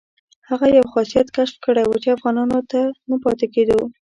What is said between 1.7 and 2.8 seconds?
وو چې افغانانو